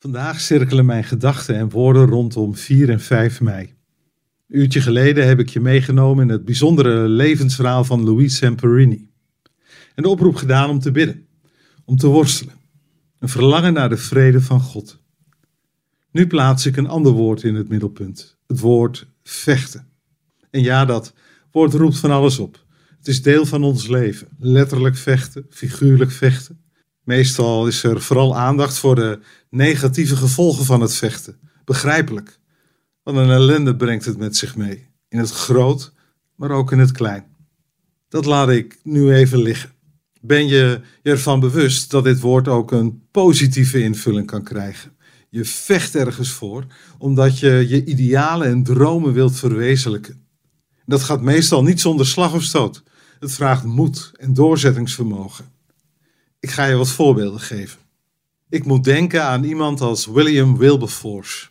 [0.00, 3.74] Vandaag cirkelen mijn gedachten en woorden rondom 4 en 5 mei.
[4.48, 9.08] Een uurtje geleden heb ik je meegenomen in het bijzondere levensverhaal van Louise Samperini.
[9.94, 11.26] En de oproep gedaan om te bidden,
[11.84, 12.54] om te worstelen.
[13.18, 14.98] Een verlangen naar de vrede van God.
[16.12, 18.36] Nu plaats ik een ander woord in het middelpunt.
[18.46, 19.86] Het woord vechten.
[20.50, 21.14] En ja, dat
[21.50, 22.64] woord roept van alles op.
[22.98, 24.28] Het is deel van ons leven.
[24.38, 26.60] Letterlijk vechten, figuurlijk vechten.
[27.04, 31.38] Meestal is er vooral aandacht voor de negatieve gevolgen van het vechten.
[31.64, 32.38] Begrijpelijk.
[33.02, 34.88] Wat een ellende brengt het met zich mee.
[35.08, 35.92] In het groot,
[36.36, 37.24] maar ook in het klein.
[38.08, 39.70] Dat laat ik nu even liggen.
[40.20, 44.96] Ben je je ervan bewust dat dit woord ook een positieve invulling kan krijgen?
[45.28, 46.66] Je vecht ergens voor
[46.98, 50.26] omdat je je idealen en dromen wilt verwezenlijken.
[50.86, 52.82] Dat gaat meestal niet zonder slag of stoot.
[53.18, 55.44] Het vraagt moed en doorzettingsvermogen.
[56.40, 57.78] Ik ga je wat voorbeelden geven.
[58.48, 61.48] Ik moet denken aan iemand als William Wilberforce.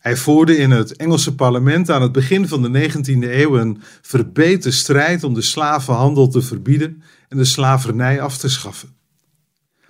[0.00, 4.72] Hij voerde in het Engelse parlement aan het begin van de 19e eeuw een verbeten
[4.72, 8.96] strijd om de slavenhandel te verbieden en de slavernij af te schaffen.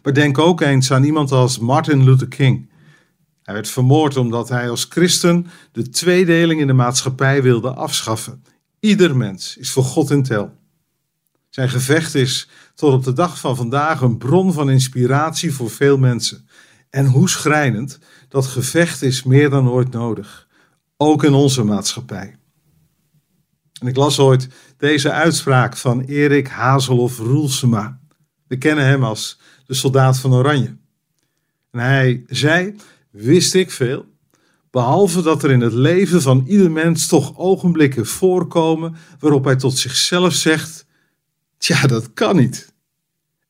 [0.03, 2.71] Maar denk ook eens aan iemand als Martin Luther King.
[3.43, 8.45] Hij werd vermoord omdat hij als christen de tweedeling in de maatschappij wilde afschaffen.
[8.81, 10.61] Ieder mens is voor God in tel.
[11.53, 15.99] Zijn gevecht is tot op de dag van vandaag een bron van inspiratie voor veel
[15.99, 16.49] mensen.
[16.91, 20.49] En hoe schrijnend, dat gevecht is meer dan ooit nodig.
[20.97, 22.37] Ook in onze maatschappij.
[23.81, 28.01] En ik las ooit deze uitspraak van Erik Hazelhoff Roelsema.
[28.47, 30.77] We kennen hem als de soldaat van Oranje.
[31.71, 32.77] En hij zei:
[33.11, 34.07] Wist ik veel,
[34.71, 39.79] behalve dat er in het leven van ieder mens toch ogenblikken voorkomen waarop hij tot
[39.79, 40.91] zichzelf zegt:
[41.63, 42.73] Tja, dat kan niet.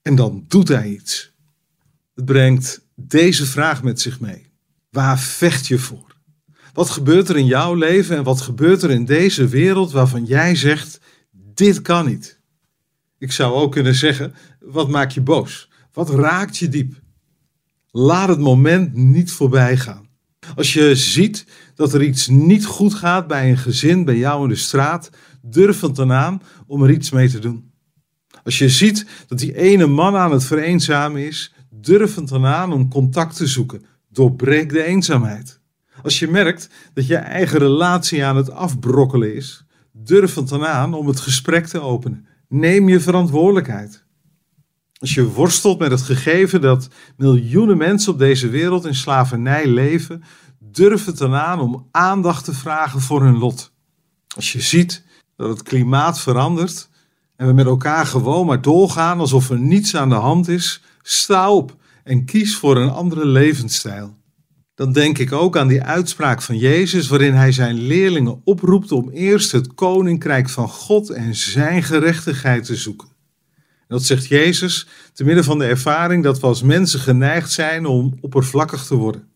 [0.03, 1.33] En dan doet hij iets.
[2.15, 4.51] Het brengt deze vraag met zich mee.
[4.91, 6.17] Waar vecht je voor?
[6.73, 10.55] Wat gebeurt er in jouw leven en wat gebeurt er in deze wereld waarvan jij
[10.55, 12.41] zegt: dit kan niet?
[13.19, 15.71] Ik zou ook kunnen zeggen: wat maakt je boos?
[15.93, 16.95] Wat raakt je diep?
[17.91, 20.09] Laat het moment niet voorbij gaan.
[20.57, 24.49] Als je ziet dat er iets niet goed gaat bij een gezin, bij jou in
[24.49, 25.11] de straat,
[25.43, 27.72] durf het dan aan om er iets mee te doen.
[28.45, 32.73] Als je ziet dat die ene man aan het vereenzamen is, durf het dan aan
[32.73, 33.85] om contact te zoeken.
[34.09, 35.61] Doorbreek de eenzaamheid.
[36.03, 40.95] Als je merkt dat je eigen relatie aan het afbrokkelen is, durf het dan aan
[40.95, 42.27] om het gesprek te openen.
[42.49, 44.05] Neem je verantwoordelijkheid.
[44.99, 50.23] Als je worstelt met het gegeven dat miljoenen mensen op deze wereld in slavernij leven,
[50.59, 53.73] durf het dan aan om aandacht te vragen voor hun lot.
[54.37, 55.05] Als je ziet
[55.37, 56.89] dat het klimaat verandert,
[57.43, 61.51] en we met elkaar gewoon maar doorgaan alsof er niets aan de hand is, sta
[61.51, 64.17] op en kies voor een andere levensstijl.
[64.75, 69.11] Dan denk ik ook aan die uitspraak van Jezus, waarin hij zijn leerlingen oproept om
[69.11, 73.09] eerst het koninkrijk van God en zijn gerechtigheid te zoeken.
[73.89, 78.19] dat zegt Jezus te midden van de ervaring dat we als mensen geneigd zijn om
[78.21, 79.32] oppervlakkig te worden.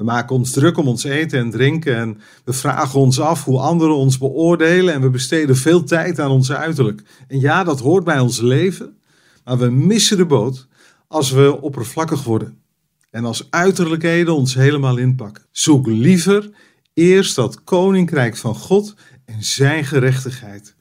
[0.00, 3.58] We maken ons druk om ons eten en drinken en we vragen ons af hoe
[3.58, 7.02] anderen ons beoordelen en we besteden veel tijd aan ons uiterlijk.
[7.28, 8.98] En ja, dat hoort bij ons leven,
[9.44, 10.68] maar we missen de boot
[11.08, 12.62] als we oppervlakkig worden
[13.10, 15.44] en als uiterlijkheden ons helemaal inpakken.
[15.50, 16.50] Zoek liever
[16.94, 18.94] eerst dat koninkrijk van God
[19.24, 20.76] en zijn gerechtigheid.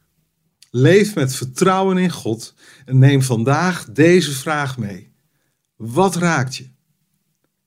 [0.72, 2.54] Leef met vertrouwen in God
[2.86, 5.12] en neem vandaag deze vraag mee.
[5.76, 6.70] Wat raakt je?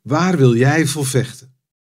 [0.03, 1.52] Waar wil jij voor vechten?